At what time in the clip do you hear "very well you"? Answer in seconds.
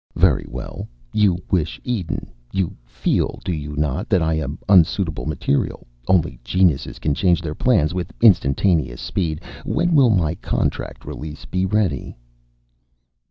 0.15-1.37